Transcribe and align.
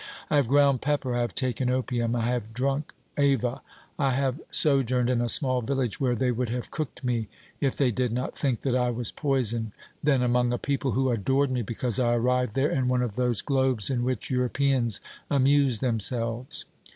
I 0.31 0.37
have 0.37 0.47
ground 0.47 0.81
pepper; 0.81 1.13
I 1.15 1.19
have 1.19 1.35
taken 1.35 1.69
opium; 1.69 2.15
I 2.15 2.25
have 2.25 2.55
drunk 2.55 2.91
ava, 3.19 3.61
I 3.99 4.09
have 4.15 4.41
sojourned 4.49 5.11
in 5.11 5.21
a 5.21 5.29
small 5.29 5.61
village 5.61 5.99
where 6.01 6.15
they 6.15 6.31
would 6.31 6.49
have 6.49 6.71
cooked 6.71 7.03
me 7.03 7.27
if 7.59 7.75
they 7.77 7.91
did 7.91 8.11
not 8.11 8.35
think 8.35 8.61
that 8.61 8.73
I 8.75 8.89
was 8.89 9.11
poison, 9.11 9.73
then 10.01 10.23
among 10.23 10.53
a 10.53 10.57
people 10.57 10.93
who 10.93 11.11
adored 11.11 11.51
me 11.51 11.61
because 11.61 11.99
I 11.99 12.15
arrived 12.15 12.55
there 12.55 12.71
in 12.71 12.87
one 12.87 13.03
of 13.03 13.15
those 13.15 13.43
globes 13.43 13.91
in 13.91 14.03
which 14.03 14.31
Europeans 14.31 15.01
amuse 15.29 15.81
themselves. 15.81 16.65